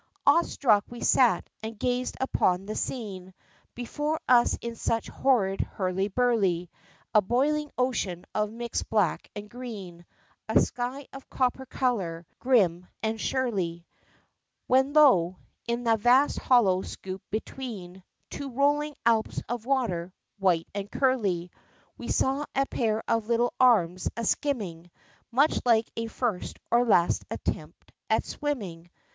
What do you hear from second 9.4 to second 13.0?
green, A sky of copper color, grim